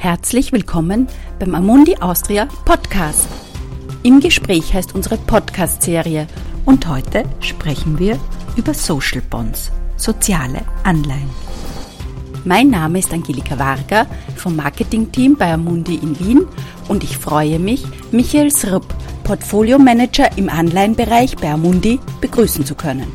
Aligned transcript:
Herzlich 0.00 0.52
willkommen 0.52 1.08
beim 1.40 1.56
Amundi 1.56 1.96
Austria 1.96 2.46
Podcast. 2.64 3.26
Im 4.04 4.20
Gespräch 4.20 4.72
heißt 4.72 4.94
unsere 4.94 5.16
Podcast-Serie 5.16 6.28
und 6.64 6.86
heute 6.86 7.24
sprechen 7.40 7.98
wir 7.98 8.16
über 8.54 8.74
Social 8.74 9.20
Bonds, 9.28 9.72
soziale 9.96 10.60
Anleihen. 10.84 11.28
Mein 12.44 12.70
Name 12.70 13.00
ist 13.00 13.12
Angelika 13.12 13.58
Varga 13.58 14.06
vom 14.36 14.54
Marketingteam 14.54 15.34
bei 15.36 15.52
Amundi 15.52 15.96
in 15.96 16.16
Wien 16.20 16.46
und 16.86 17.02
ich 17.02 17.18
freue 17.18 17.58
mich, 17.58 17.84
Michael 18.12 18.52
Srupp, 18.52 18.94
Portfolio 19.24 19.80
Manager 19.80 20.30
im 20.38 20.48
Anleihenbereich 20.48 21.36
bei 21.38 21.50
Amundi, 21.50 21.98
begrüßen 22.20 22.64
zu 22.64 22.76
können. 22.76 23.08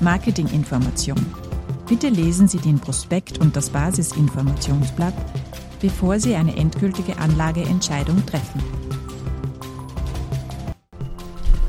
Marketinginformation 0.00 1.37
Bitte 1.88 2.10
lesen 2.10 2.48
Sie 2.48 2.58
den 2.58 2.78
Prospekt 2.78 3.38
und 3.38 3.56
das 3.56 3.70
Basisinformationsblatt, 3.70 5.14
bevor 5.80 6.20
Sie 6.20 6.34
eine 6.34 6.54
endgültige 6.54 7.18
Anlageentscheidung 7.18 8.26
treffen. 8.26 8.62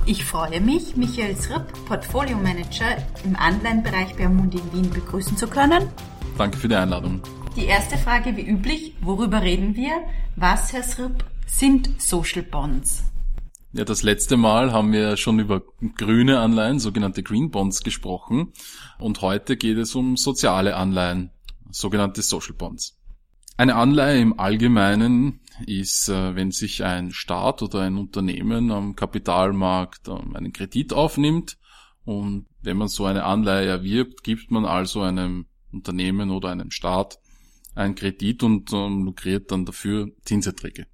Ich 0.05 0.25
freue 0.25 0.59
mich, 0.59 0.97
Michael 0.97 1.37
Sripp, 1.37 1.71
Portfolio 1.85 2.35
Manager 2.35 2.97
im 3.23 3.35
Anleihenbereich 3.37 4.15
bei 4.17 4.25
Amundi 4.25 4.57
in 4.57 4.73
Wien 4.73 4.89
begrüßen 4.89 5.37
zu 5.37 5.47
können. 5.47 5.83
Danke 6.37 6.57
für 6.57 6.67
die 6.67 6.75
Einladung. 6.75 7.21
Die 7.55 7.65
erste 7.65 7.97
Frage 7.97 8.35
wie 8.35 8.41
üblich, 8.41 8.95
worüber 9.01 9.41
reden 9.41 9.75
wir? 9.75 9.91
Was, 10.35 10.73
Herr 10.73 10.83
Sripp, 10.83 11.23
sind 11.47 12.01
Social 12.01 12.43
Bonds? 12.43 13.03
Ja, 13.71 13.85
das 13.85 14.01
letzte 14.01 14.35
Mal 14.35 14.73
haben 14.73 14.91
wir 14.91 15.15
schon 15.15 15.37
über 15.37 15.61
grüne 15.95 16.39
Anleihen, 16.39 16.79
sogenannte 16.79 17.21
Green 17.21 17.51
Bonds, 17.51 17.83
gesprochen. 17.83 18.51
Und 18.97 19.21
heute 19.21 19.57
geht 19.57 19.77
es 19.77 19.93
um 19.93 20.17
soziale 20.17 20.75
Anleihen, 20.75 21.29
sogenannte 21.69 22.23
Social 22.23 22.55
Bonds. 22.55 22.97
Eine 23.57 23.75
Anleihe 23.75 24.21
im 24.21 24.39
Allgemeinen 24.39 25.41
ist, 25.67 26.09
äh, 26.09 26.33
wenn 26.35 26.49
sich 26.49 26.83
ein 26.83 27.11
Staat 27.11 27.61
oder 27.61 27.81
ein 27.81 27.97
Unternehmen 27.97 28.71
am 28.71 28.95
Kapitalmarkt 28.95 30.07
ähm, 30.07 30.35
einen 30.35 30.51
Kredit 30.51 30.93
aufnimmt 30.93 31.59
und 32.05 32.47
wenn 32.63 32.77
man 32.77 32.87
so 32.87 33.05
eine 33.05 33.23
Anleihe 33.23 33.67
erwirbt, 33.67 34.23
gibt 34.23 34.49
man 34.49 34.65
also 34.65 35.01
einem 35.01 35.45
Unternehmen 35.71 36.31
oder 36.31 36.49
einem 36.49 36.71
Staat 36.71 37.19
einen 37.75 37.93
Kredit 37.93 38.41
und 38.41 38.73
ähm, 38.73 39.03
lukriert 39.03 39.51
dann 39.51 39.65
dafür 39.65 40.09
Zinserträge. 40.23 40.87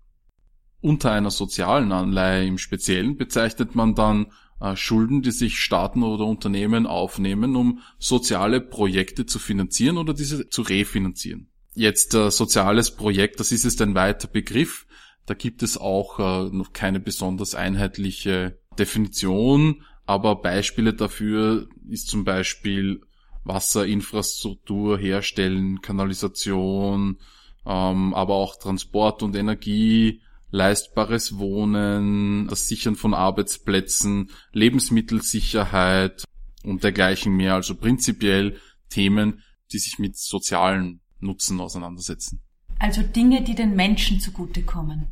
Unter 0.85 1.13
einer 1.13 1.31
sozialen 1.31 1.91
Anleihe 1.91 2.45
im 2.45 2.59
Speziellen 2.59 3.17
bezeichnet 3.17 3.73
man 3.73 3.95
dann 3.95 4.27
äh, 4.61 4.75
Schulden, 4.75 5.23
die 5.23 5.31
sich 5.31 5.59
Staaten 5.59 6.03
oder 6.03 6.25
Unternehmen 6.25 6.85
aufnehmen, 6.85 7.55
um 7.55 7.79
soziale 7.97 8.61
Projekte 8.61 9.25
zu 9.25 9.39
finanzieren 9.39 9.97
oder 9.97 10.13
diese 10.13 10.47
zu 10.47 10.61
refinanzieren. 10.61 11.47
Jetzt 11.73 12.13
äh, 12.13 12.29
soziales 12.29 12.91
Projekt, 12.91 13.39
das 13.39 13.51
ist 13.51 13.63
jetzt 13.63 13.81
ein 13.81 13.95
weiter 13.95 14.27
Begriff. 14.27 14.85
Da 15.25 15.33
gibt 15.33 15.63
es 15.63 15.75
auch 15.75 16.19
äh, 16.19 16.55
noch 16.55 16.71
keine 16.71 16.99
besonders 16.99 17.55
einheitliche 17.55 18.59
Definition, 18.77 19.81
aber 20.05 20.35
Beispiele 20.35 20.93
dafür 20.93 21.67
ist 21.89 22.09
zum 22.09 22.25
Beispiel 22.25 23.01
Wasserinfrastruktur 23.43 24.99
herstellen, 24.99 25.81
Kanalisation, 25.81 27.17
ähm, 27.65 28.13
aber 28.13 28.35
auch 28.35 28.55
Transport 28.57 29.23
und 29.23 29.35
Energie, 29.35 30.21
leistbares 30.55 31.37
Wohnen, 31.37 32.47
das 32.47 32.67
Sichern 32.67 32.95
von 32.95 33.13
Arbeitsplätzen, 33.13 34.31
Lebensmittelsicherheit 34.53 36.23
und 36.63 36.83
dergleichen 36.83 37.35
mehr. 37.35 37.55
Also 37.55 37.75
prinzipiell 37.75 38.57
Themen, 38.89 39.43
die 39.71 39.79
sich 39.79 39.99
mit 39.99 40.17
sozialen 40.17 41.01
Nutzen 41.19 41.59
auseinandersetzen. 41.59 42.41
Also 42.79 43.01
Dinge, 43.01 43.43
die 43.43 43.55
den 43.55 43.75
Menschen 43.75 44.19
zugutekommen. 44.19 45.07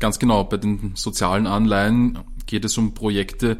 Ganz 0.00 0.18
genau. 0.18 0.44
Bei 0.44 0.58
den 0.58 0.94
sozialen 0.94 1.46
Anleihen 1.46 2.18
geht 2.46 2.64
es 2.64 2.76
um 2.78 2.94
Projekte, 2.94 3.58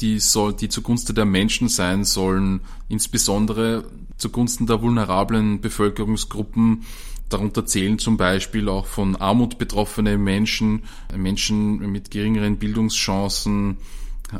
die 0.00 0.18
soll, 0.18 0.54
die 0.54 0.68
zugunsten 0.68 1.14
der 1.14 1.24
Menschen 1.24 1.68
sein 1.68 2.04
sollen, 2.04 2.60
insbesondere 2.88 3.84
zugunsten 4.16 4.66
der 4.66 4.82
vulnerablen 4.82 5.60
Bevölkerungsgruppen, 5.60 6.84
Darunter 7.30 7.64
zählen 7.64 7.98
zum 7.98 8.16
Beispiel 8.16 8.68
auch 8.68 8.86
von 8.86 9.16
Armut 9.16 9.56
betroffene 9.56 10.18
Menschen, 10.18 10.82
Menschen 11.16 11.78
mit 11.90 12.10
geringeren 12.10 12.58
Bildungschancen, 12.58 13.78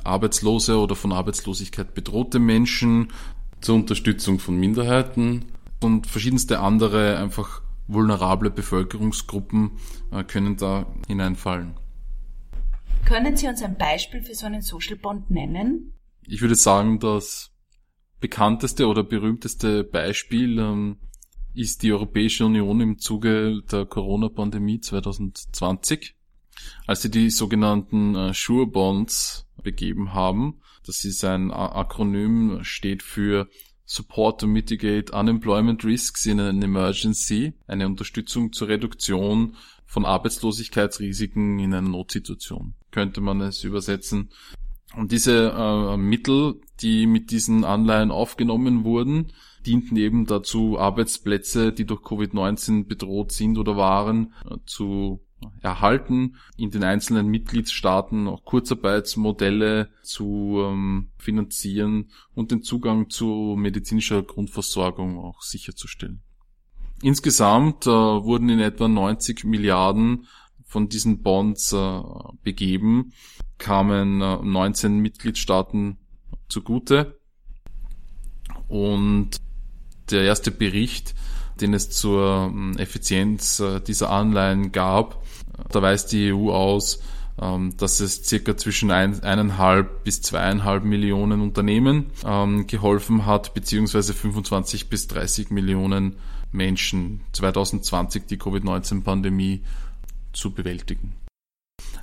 Arbeitslose 0.05 0.78
oder 0.78 0.95
von 0.97 1.12
Arbeitslosigkeit 1.12 1.95
bedrohte 1.95 2.39
Menschen, 2.39 3.09
zur 3.61 3.77
Unterstützung 3.77 4.39
von 4.39 4.59
Minderheiten 4.59 5.47
und 5.81 6.06
verschiedenste 6.06 6.61
andere 6.61 7.19
einfach 7.19 7.62
vulnerable 7.87 8.50
Bevölkerungsgruppen 8.50 9.73
äh, 10.12 10.25
können 10.25 10.56
da 10.56 10.87
hineinfallen. 11.06 11.75
Können 13.05 13.37
Sie 13.37 13.49
uns 13.49 13.62
ein 13.62 13.77
Beispiel 13.77 14.23
für 14.23 14.34
so 14.34 14.47
einen 14.47 14.62
Social 14.62 14.97
Bond 14.97 15.31
nennen? 15.31 15.95
Ich 16.27 16.41
würde 16.41 16.55
sagen, 16.55 17.00
das 17.00 17.50
bekannteste 18.21 18.87
oder 18.87 19.03
berühmteste 19.03 19.83
Beispiel 19.84 20.59
ähm, 20.59 20.97
ist 21.55 21.83
die 21.83 21.93
Europäische 21.93 22.47
Union 22.47 22.81
im 22.81 22.99
Zuge 22.99 23.62
der 23.71 23.87
Corona-Pandemie 23.87 24.81
2020, 24.81 26.15
als 26.87 27.03
sie 27.03 27.11
die 27.11 27.31
sogenannten 27.31 28.15
äh, 28.15 28.34
Sure 28.34 28.66
Bonds 28.66 29.47
begeben 29.62 30.15
haben. 30.15 30.61
Das 30.87 31.05
ist 31.05 31.25
ein 31.25 31.50
Akronym, 31.50 32.61
steht 32.62 33.03
für 33.03 33.49
Support 33.84 34.41
to 34.41 34.47
Mitigate 34.47 35.12
Unemployment 35.12 35.84
Risks 35.84 36.25
in 36.25 36.38
an 36.38 36.62
Emergency, 36.62 37.55
eine 37.67 37.87
Unterstützung 37.87 38.53
zur 38.53 38.69
Reduktion 38.69 39.56
von 39.84 40.05
Arbeitslosigkeitsrisiken 40.05 41.59
in 41.59 41.75
einer 41.75 41.88
Notsituation, 41.88 42.75
könnte 42.93 43.21
man 43.21 43.41
es 43.41 43.65
übersetzen. 43.65 44.31
Und 44.97 45.12
diese 45.12 45.51
äh, 45.51 45.97
Mittel, 45.97 46.61
die 46.81 47.06
mit 47.06 47.31
diesen 47.31 47.65
Anleihen 47.65 48.11
aufgenommen 48.11 48.84
wurden, 48.84 49.33
dienten 49.65 49.97
eben 49.97 50.27
dazu, 50.27 50.78
Arbeitsplätze, 50.78 51.73
die 51.73 51.84
durch 51.84 52.01
Covid-19 52.01 52.87
bedroht 52.87 53.33
sind 53.33 53.59
oder 53.59 53.77
waren, 53.77 54.34
äh, 54.49 54.56
zu 54.67 55.21
erhalten, 55.62 56.37
in 56.56 56.71
den 56.71 56.84
einzelnen 56.84 57.29
Mitgliedstaaten 57.29 58.27
auch 58.29 58.45
Kurzarbeitsmodelle 58.45 59.91
zu 60.03 60.59
ähm, 60.59 61.11
finanzieren 61.19 62.11
und 62.34 62.50
den 62.50 62.62
Zugang 62.62 63.09
zu 63.11 63.55
medizinischer 63.56 64.23
Grundversorgung 64.23 65.19
auch 65.19 65.43
sicherzustellen. 65.43 66.23
Insgesamt 67.03 67.87
äh, 67.87 67.91
wurden 67.91 68.49
in 68.50 68.61
etwa 68.61 68.89
90 68.89 69.45
Milliarden 69.45 70.27
von 70.67 70.89
diesen 70.89 71.23
Bonds 71.23 71.73
äh, 71.73 72.03
begeben, 72.43 73.12
kamen 73.60 74.21
äh, 74.21 74.37
19 74.43 74.98
Mitgliedstaaten 74.98 75.98
zugute 76.48 77.21
und 78.66 79.37
der 80.10 80.22
erste 80.22 80.50
Bericht, 80.50 81.15
den 81.60 81.75
es 81.75 81.91
zur 81.91 82.50
ähm, 82.50 82.76
Effizienz 82.78 83.60
äh, 83.60 83.81
dieser 83.81 84.10
Anleihen 84.10 84.72
gab, 84.72 85.22
da 85.69 85.82
weist 85.82 86.10
die 86.10 86.32
EU 86.32 86.50
aus, 86.50 87.00
ähm, 87.41 87.76
dass 87.76 88.00
es 88.00 88.25
circa 88.25 88.56
zwischen 88.56 88.91
eineinhalb 88.91 90.04
bis 90.04 90.22
zweieinhalb 90.22 90.84
Millionen 90.84 91.41
Unternehmen 91.41 92.06
ähm, 92.25 92.66
geholfen 92.66 93.26
hat, 93.26 93.54
beziehungsweise 93.54 94.15
25 94.15 94.88
bis 94.88 95.06
30 95.09 95.50
Millionen 95.50 96.16
Menschen 96.53 97.20
2020 97.32 98.26
die 98.26 98.37
Covid-19-Pandemie 98.37 99.62
zu 100.32 100.53
bewältigen. 100.53 101.15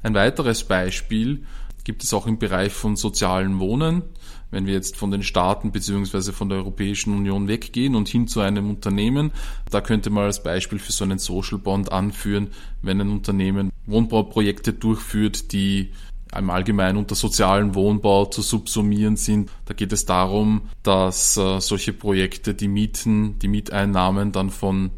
Ein 0.04 0.14
weiteres 0.14 0.64
Beispiel 0.64 1.46
gibt 1.84 2.04
es 2.04 2.14
auch 2.14 2.28
im 2.28 2.38
Bereich 2.38 2.74
von 2.74 2.96
sozialen 2.96 3.60
Wohnen 3.60 4.04
wenn 4.52 4.66
wir 4.66 4.74
jetzt 4.74 4.96
von 4.96 5.12
den 5.12 5.24
Staaten 5.24 5.72
beziehungsweise 5.72 6.34
von 6.34 6.50
der 6.50 6.60
Europäischen 6.60 7.14
Union 7.14 7.48
weggehen 7.48 7.96
und 7.96 8.08
hin 8.08 8.28
zu 8.28 8.40
einem 8.40 8.70
Unternehmen, 8.70 9.32
da 9.70 9.82
könnte 9.82 10.10
man 10.10 10.26
als 10.26 10.42
Beispiel 10.44 10.80
für 10.80 10.92
so 10.92 11.04
einen 11.04 11.20
Social 11.20 11.58
Bond 11.58 11.92
anführen, 11.92 12.50
wenn 12.82 13.02
ein 13.02 13.10
Unternehmen 13.10 13.72
Wohnbauprojekte 13.86 14.74
durchführt, 14.74 15.52
die 15.52 15.92
im 16.36 16.50
Allgemeinen 16.50 16.98
unter 16.98 17.16
sozialen 17.16 17.74
Wohnbau 17.74 18.26
zu 18.26 18.42
subsumieren 18.42 19.16
sind. 19.16 19.50
Da 19.66 19.74
geht 19.74 19.94
es 19.94 20.06
darum, 20.06 20.64
dass 20.84 21.38
äh, 21.38 21.60
solche 21.62 21.94
Projekte 21.94 22.54
die 22.54 22.68
Mieten, 22.68 23.40
die 23.40 23.48
Mieteinnahmen 23.48 24.34
dann 24.34 24.50
von 24.50 24.92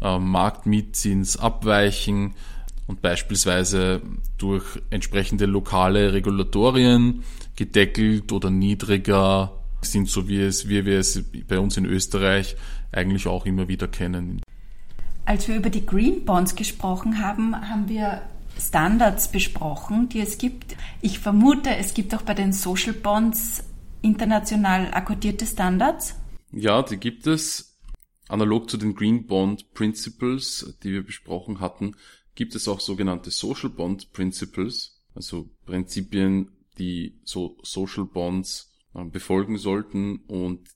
äh, 0.00 0.18
Marktmietzins 0.18 1.36
abweichen 1.36 2.34
und 2.86 3.02
beispielsweise 3.02 4.02
durch 4.38 4.64
entsprechende 4.90 5.46
lokale 5.46 6.12
Regulatorien 6.12 7.24
gedeckelt 7.56 8.32
oder 8.32 8.50
niedriger 8.50 9.62
sind, 9.80 10.08
so 10.08 10.28
wie, 10.28 10.40
es, 10.40 10.68
wie 10.68 10.84
wir 10.84 10.98
es 10.98 11.22
bei 11.48 11.58
uns 11.58 11.76
in 11.76 11.84
Österreich 11.84 12.56
eigentlich 12.92 13.26
auch 13.26 13.46
immer 13.46 13.68
wieder 13.68 13.88
kennen. 13.88 14.40
Als 15.24 15.48
wir 15.48 15.56
über 15.56 15.70
die 15.70 15.84
Green 15.84 16.24
Bonds 16.24 16.54
gesprochen 16.54 17.20
haben, 17.20 17.56
haben 17.68 17.88
wir 17.88 18.22
Standards 18.58 19.30
besprochen, 19.30 20.08
die 20.08 20.20
es 20.20 20.38
gibt. 20.38 20.76
Ich 21.02 21.18
vermute, 21.18 21.76
es 21.76 21.94
gibt 21.94 22.14
auch 22.14 22.22
bei 22.22 22.34
den 22.34 22.52
Social 22.52 22.94
Bonds 22.94 23.64
international 24.02 24.92
akkordierte 24.92 25.46
Standards. 25.46 26.14
Ja, 26.52 26.82
die 26.82 26.96
gibt 26.96 27.26
es. 27.26 27.76
Analog 28.28 28.70
zu 28.70 28.76
den 28.76 28.94
Green 28.94 29.26
Bond 29.26 29.72
Principles, 29.74 30.76
die 30.82 30.92
wir 30.92 31.04
besprochen 31.04 31.60
hatten, 31.60 31.94
gibt 32.36 32.54
es 32.54 32.68
auch 32.68 32.78
sogenannte 32.78 33.32
Social 33.32 33.70
Bond 33.70 34.12
Principles, 34.12 35.02
also 35.14 35.50
Prinzipien, 35.64 36.52
die 36.78 37.18
so 37.24 37.58
Social 37.62 38.04
Bonds 38.04 38.70
äh, 38.94 39.04
befolgen 39.04 39.58
sollten 39.58 40.18
und 40.26 40.68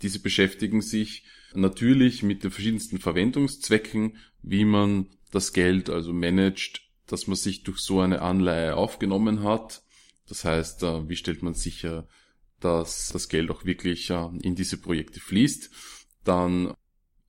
diese 0.00 0.18
beschäftigen 0.18 0.82
sich 0.82 1.24
natürlich 1.54 2.24
mit 2.24 2.42
den 2.42 2.50
verschiedensten 2.50 2.98
Verwendungszwecken, 2.98 4.16
wie 4.42 4.64
man 4.64 5.10
das 5.30 5.52
Geld 5.52 5.90
also 5.90 6.12
managt, 6.12 6.82
dass 7.06 7.26
man 7.26 7.36
sich 7.36 7.62
durch 7.62 7.78
so 7.78 8.00
eine 8.00 8.22
Anleihe 8.22 8.74
aufgenommen 8.74 9.44
hat. 9.44 9.82
Das 10.26 10.44
heißt, 10.44 10.82
äh, 10.82 11.08
wie 11.08 11.16
stellt 11.16 11.42
man 11.42 11.54
sicher, 11.54 12.08
dass 12.58 13.10
das 13.12 13.28
Geld 13.28 13.50
auch 13.50 13.64
wirklich 13.64 14.10
äh, 14.10 14.28
in 14.40 14.54
diese 14.54 14.78
Projekte 14.78 15.20
fließt. 15.20 15.70
Dann 16.24 16.74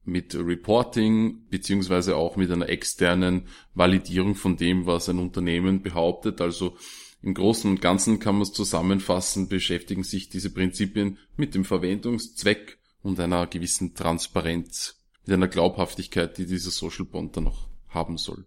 mit 0.06 0.36
Reporting 0.36 1.48
beziehungsweise 1.50 2.16
auch 2.16 2.36
mit 2.36 2.52
einer 2.52 2.70
externen 2.70 3.48
Validierung 3.74 4.36
von 4.36 4.58
dem, 4.58 4.86
was 4.86 5.10
ein 5.10 5.20
Unternehmen 5.20 5.82
behauptet. 5.82 6.42
Also 6.42 6.76
im 7.22 7.34
Großen 7.34 7.70
und 7.70 7.82
Ganzen 7.82 8.20
kann 8.20 8.36
man 8.36 8.44
es 8.44 8.52
zusammenfassen, 8.52 9.48
beschäftigen 9.48 10.04
sich 10.04 10.30
diese 10.30 10.50
Prinzipien 10.50 11.18
mit 11.38 11.56
dem 11.56 11.64
Verwendungszweck 11.64 12.80
und 13.02 13.20
einer 13.20 13.48
gewissen 13.48 13.96
Transparenz, 13.96 15.02
mit 15.26 15.34
einer 15.34 15.48
Glaubhaftigkeit, 15.48 16.38
die 16.38 16.46
dieser 16.46 16.72
Social 16.72 17.06
Bond 17.06 17.38
dann 17.38 17.46
noch 17.46 17.70
haben 17.88 18.18
soll. 18.18 18.46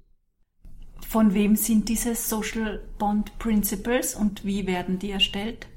Von 1.00 1.34
wem 1.34 1.56
sind 1.56 1.88
diese 1.88 2.14
Social 2.14 2.86
Bond 2.98 3.38
Principles 3.38 4.14
und 4.14 4.44
wie 4.44 4.66
werden 4.66 4.98
die 4.98 5.10
erstellt? 5.10 5.68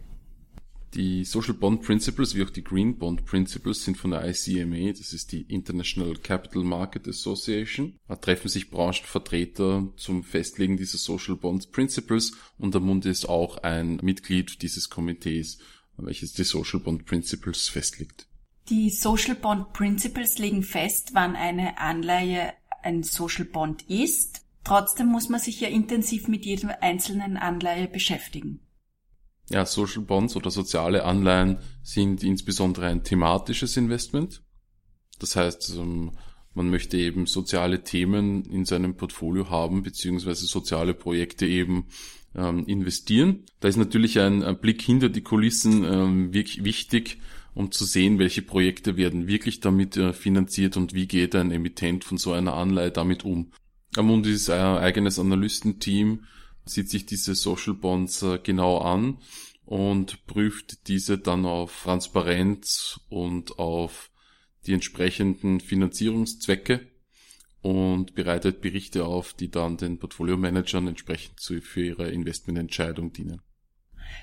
Die 0.95 1.23
Social 1.23 1.53
Bond 1.53 1.83
Principles 1.83 2.33
wie 2.33 2.43
auch 2.43 2.49
die 2.49 2.63
Green 2.63 2.97
Bond 2.97 3.25
Principles 3.25 3.83
sind 3.83 3.95
von 3.95 4.09
der 4.09 4.27
ICMA, 4.27 4.91
das 4.91 5.13
ist 5.13 5.31
die 5.31 5.41
International 5.41 6.15
Capital 6.15 6.63
Market 6.63 7.07
Association. 7.07 7.93
Da 8.07 8.15
treffen 8.15 8.49
sich 8.49 8.71
Branchenvertreter 8.71 9.87
zum 9.97 10.23
Festlegen 10.23 10.77
dieser 10.77 10.97
Social 10.97 11.35
Bond 11.35 11.71
Principles 11.71 12.31
und 12.57 12.73
der 12.73 12.81
Mund 12.81 13.05
ist 13.05 13.29
auch 13.29 13.57
ein 13.57 13.99
Mitglied 14.01 14.63
dieses 14.63 14.89
Komitees, 14.89 15.59
welches 15.97 16.33
die 16.33 16.43
Social 16.43 16.79
Bond 16.79 17.05
Principles 17.05 17.69
festlegt. 17.69 18.25
Die 18.69 18.89
Social 18.89 19.35
Bond 19.35 19.73
Principles 19.73 20.39
legen 20.39 20.63
fest, 20.63 21.11
wann 21.13 21.35
eine 21.35 21.77
Anleihe 21.77 22.53
ein 22.81 23.03
Social 23.03 23.45
Bond 23.45 23.83
ist. 23.89 24.41
Trotzdem 24.63 25.07
muss 25.07 25.29
man 25.29 25.39
sich 25.39 25.61
ja 25.61 25.69
intensiv 25.69 26.27
mit 26.27 26.45
jedem 26.45 26.71
einzelnen 26.81 27.37
Anleihe 27.37 27.87
beschäftigen. 27.87 28.59
Ja, 29.49 29.65
Social 29.65 30.03
Bonds 30.03 30.35
oder 30.35 30.51
soziale 30.51 31.05
Anleihen 31.05 31.57
sind 31.81 32.23
insbesondere 32.23 32.85
ein 32.87 33.03
thematisches 33.03 33.77
Investment. 33.77 34.43
Das 35.19 35.35
heißt, 35.35 35.75
ähm, 35.77 36.11
man 36.53 36.69
möchte 36.69 36.97
eben 36.97 37.25
soziale 37.25 37.83
Themen 37.83 38.43
in 38.45 38.65
seinem 38.65 38.95
Portfolio 38.95 39.49
haben, 39.49 39.83
beziehungsweise 39.83 40.45
soziale 40.45 40.93
Projekte 40.93 41.45
eben 41.45 41.85
ähm, 42.35 42.65
investieren. 42.65 43.45
Da 43.59 43.67
ist 43.67 43.77
natürlich 43.77 44.19
ein, 44.19 44.57
Blick 44.59 44.81
hinter 44.81 45.09
die 45.09 45.21
Kulissen 45.21 45.83
ähm, 45.83 46.33
wirklich 46.33 46.63
wichtig, 46.63 47.19
um 47.53 47.71
zu 47.71 47.85
sehen, 47.85 48.19
welche 48.19 48.41
Projekte 48.41 48.97
werden 48.97 49.27
wirklich 49.27 49.59
damit 49.59 49.97
äh, 49.97 50.13
finanziert 50.13 50.77
und 50.77 50.93
wie 50.93 51.07
geht 51.07 51.35
ein 51.35 51.51
Emittent 51.51 52.03
von 52.03 52.17
so 52.17 52.33
einer 52.33 52.53
Anleihe 52.53 52.91
damit 52.91 53.25
um. 53.25 53.51
Amundi 53.95 54.31
ist 54.31 54.49
ein 54.49 54.77
eigenes 54.77 55.17
Analystenteam, 55.17 56.25
sieht 56.69 56.89
sich 56.89 57.05
diese 57.05 57.35
Social 57.35 57.73
Bonds 57.73 58.21
äh, 58.21 58.39
genau 58.41 58.79
an 58.79 59.17
und 59.65 60.25
prüft 60.25 60.87
diese 60.87 61.17
dann 61.17 61.45
auf 61.45 61.83
Transparenz 61.83 62.99
und 63.09 63.59
auf 63.59 64.11
die 64.65 64.73
entsprechenden 64.73 65.59
Finanzierungszwecke 65.59 66.87
und 67.61 68.15
bereitet 68.15 68.61
Berichte 68.61 69.05
auf, 69.05 69.33
die 69.33 69.51
dann 69.51 69.77
den 69.77 69.99
Portfolio-Managern 69.99 70.87
entsprechend 70.87 71.39
für 71.41 71.81
ihre 71.81 72.09
Investmententscheidung 72.09 73.13
dienen. 73.13 73.41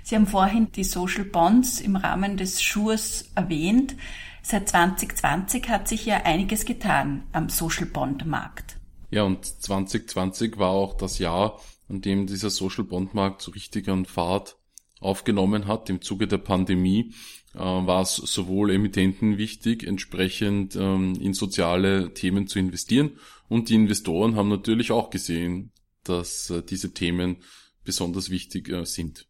Sie 0.03 0.15
haben 0.15 0.27
vorhin 0.27 0.73
die 0.73 0.85
Social 0.85 1.25
Bonds 1.25 1.81
im 1.81 1.97
Rahmen 1.97 2.37
des 2.37 2.63
Schurs 2.63 3.31
erwähnt. 3.35 3.97
Seit 4.43 4.69
2020 4.69 5.69
hat 5.69 5.89
sich 5.89 6.07
ja 6.07 6.23
einiges 6.25 6.65
getan 6.65 7.25
am 7.33 7.49
Social 7.49 7.87
Bond 7.87 8.27
Markt. 8.27 8.79
Ja, 9.11 9.23
und 9.23 9.45
2020 9.45 10.59
war 10.59 10.71
auch 10.71 10.95
das 10.97 11.19
Jahr, 11.19 11.61
an 11.89 12.01
dem 12.01 12.27
dieser 12.27 12.51
Social 12.51 12.85
Bond 12.85 13.15
Markt 13.15 13.43
so 13.43 13.51
richtig 13.53 13.89
an 13.89 14.05
Fahrt 14.05 14.57
aufgenommen 15.01 15.67
hat. 15.67 15.91
Im 15.91 16.01
Zuge 16.01 16.27
der 16.27 16.39
Pandemie 16.39 17.13
äh, 17.55 17.59
war 17.59 18.03
es 18.03 18.17
sowohl 18.17 18.71
Emittenten 18.71 19.39
wichtig, 19.39 19.85
entsprechend 19.85 20.77
ähm, 20.77 21.15
in 21.21 21.35
soziale 21.35 22.15
Themen 22.15 22.47
zu 22.47 22.59
investieren. 22.59 23.13
Und 23.49 23.69
die 23.69 23.75
Investoren 23.75 24.37
haben 24.37 24.49
natürlich 24.49 24.93
auch 24.93 25.11
gesehen, 25.11 25.73
dass 26.05 26.51
äh, 26.51 26.63
diese 26.63 26.93
Themen 26.93 27.37
besonders 27.85 28.31
wichtig 28.31 28.69
äh, 28.69 28.85
sind. 28.85 29.27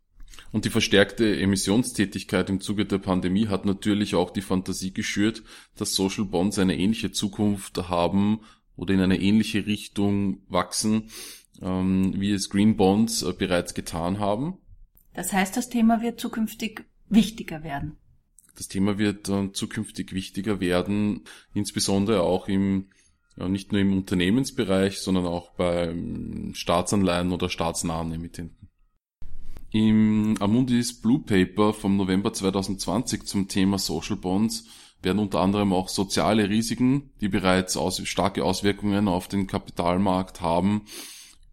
Und 0.53 0.65
die 0.65 0.71
verstärkte 0.71 1.39
Emissionstätigkeit 1.39 2.49
im 2.49 2.61
Zuge 2.61 2.87
der 2.87 2.99
Pandemie 2.99 3.49
hat 3.49 3.67
natürlich 3.67 4.15
auch 4.15 4.31
die 4.31 4.43
Fantasie 4.43 4.93
geschürt, 4.93 5.43
dass 5.77 5.95
Social 5.95 6.25
Bonds 6.25 6.59
eine 6.59 6.79
ähnliche 6.79 7.11
Zukunft 7.11 7.77
haben 7.89 8.41
oder 8.77 8.95
in 8.95 9.01
eine 9.01 9.21
ähnliche 9.21 9.67
Richtung 9.67 10.43
wachsen, 10.49 11.11
wie 11.61 12.33
es 12.33 12.51
Green 12.51 12.77
Bonds 12.77 13.23
äh, 13.23 13.33
bereits 13.33 13.75
getan 13.75 14.19
haben. 14.19 14.59
Das 15.15 15.33
heißt, 15.33 15.57
das 15.57 15.69
Thema 15.69 16.03
wird 16.03 16.21
zukünftig 16.21 16.85
wichtiger 17.09 17.63
werden. 17.63 17.97
Das 18.57 18.69
Thema 18.69 18.99
wird 18.99 19.29
äh, 19.29 19.53
zukünftig 19.53 20.13
wichtiger 20.13 20.61
werden, 20.61 21.25
insbesondere 21.55 22.23
auch 22.23 22.49
im 22.49 22.89
nicht 23.37 23.71
nur 23.71 23.83
im 23.83 23.93
Unternehmensbereich, 23.93 24.99
sondern 25.01 25.27
auch 25.27 25.51
bei 25.51 25.95
Staatsanleihen 26.55 27.33
oder 27.33 27.51
staatsnahen 27.51 28.13
Emittenten. 28.13 28.69
Im 29.71 30.37
Amundis 30.41 31.01
Blue 31.01 31.21
Paper 31.21 31.75
vom 31.75 31.97
November 31.97 32.33
2020 32.33 33.27
zum 33.27 33.49
Thema 33.49 33.79
Social 33.79 34.17
Bonds 34.17 34.65
werden 35.03 35.19
unter 35.19 35.41
anderem 35.41 35.73
auch 35.75 35.89
soziale 35.89 36.49
Risiken, 36.49 37.11
die 37.21 37.29
bereits 37.29 37.77
aus, 37.77 38.01
starke 38.09 38.43
Auswirkungen 38.43 39.07
auf 39.09 39.29
den 39.29 39.47
Kapitalmarkt 39.47 40.41
haben, 40.41 40.87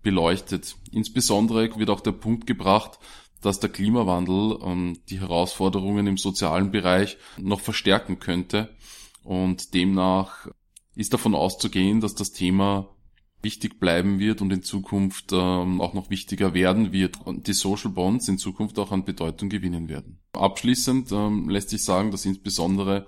beleuchtet. 0.04 0.76
Insbesondere 0.92 1.78
wird 1.78 1.90
auch 1.90 2.02
der 2.02 2.12
Punkt 2.12 2.46
gebracht, 2.46 3.00
dass 3.42 3.60
der 3.60 3.70
Klimawandel 3.70 4.60
ähm, 4.64 5.00
die 5.10 5.20
Herausforderungen 5.20 6.08
im 6.08 6.18
sozialen 6.18 6.72
Bereich 6.72 7.18
noch 7.38 7.60
verstärken 7.60 8.20
könnte. 8.20 8.76
Und 9.24 9.74
demnach 9.74 10.48
ist 10.96 11.14
davon 11.14 11.36
auszugehen, 11.36 12.02
dass 12.02 12.16
das 12.16 12.32
Thema 12.32 12.90
wichtig 13.42 13.80
bleiben 13.80 14.20
wird 14.20 14.42
und 14.42 14.54
in 14.54 14.64
Zukunft 14.64 15.32
ähm, 15.34 15.82
auch 15.82 15.94
noch 15.94 16.10
wichtiger 16.10 16.54
werden 16.54 16.94
wird 16.94 17.20
und 17.26 17.48
die 17.48 17.54
Social 17.54 17.92
Bonds 17.92 18.28
in 18.30 18.38
Zukunft 18.38 18.80
auch 18.80 18.92
an 18.92 19.04
Bedeutung 19.04 19.50
gewinnen 19.50 19.90
werden. 19.90 20.20
Abschließend 20.32 21.12
ähm, 21.12 21.50
lässt 21.50 21.70
sich 21.70 21.84
sagen, 21.84 22.12
dass 22.12 22.26
insbesondere 22.26 23.06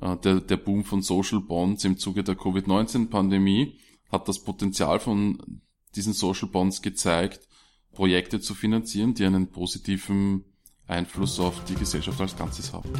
äh, 0.00 0.16
der, 0.16 0.40
der 0.40 0.56
Boom 0.56 0.84
von 0.84 1.02
Social 1.02 1.40
Bonds 1.40 1.84
im 1.84 1.98
Zuge 1.98 2.24
der 2.24 2.34
Covid-19-Pandemie 2.34 3.78
hat 4.10 4.28
das 4.28 4.42
Potenzial 4.42 4.98
von 4.98 5.62
diesen 5.96 6.12
Social 6.12 6.48
Bonds 6.48 6.82
gezeigt, 6.82 7.48
Projekte 7.92 8.40
zu 8.40 8.54
finanzieren, 8.54 9.14
die 9.14 9.24
einen 9.24 9.48
positiven 9.48 10.44
Einfluss 10.86 11.38
auf 11.40 11.64
die 11.64 11.74
Gesellschaft 11.74 12.20
als 12.20 12.36
Ganzes 12.36 12.72
haben. 12.72 12.90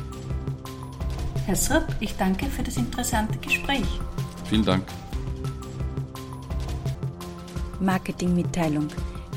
Herr 1.47 1.56
Srup, 1.56 1.87
ich 2.00 2.14
danke 2.16 2.47
für 2.47 2.62
das 2.62 2.76
interessante 2.76 3.38
Gespräch. 3.38 3.87
Vielen 4.49 4.64
Dank. 4.64 4.85
Marketingmitteilung. 7.80 8.88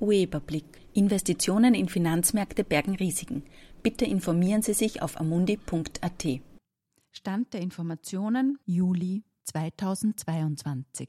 Ueberblick. 0.00 0.64
Investitionen 0.94 1.74
in 1.74 1.88
Finanzmärkte 1.88 2.62
bergen 2.62 2.94
Risiken. 2.94 3.42
Bitte 3.82 4.04
informieren 4.04 4.62
Sie 4.62 4.74
sich 4.74 5.02
auf 5.02 5.20
amundi.at. 5.20 6.26
Stand 7.10 7.52
der 7.52 7.60
Informationen 7.60 8.58
Juli 8.64 9.24
2022. 9.44 11.08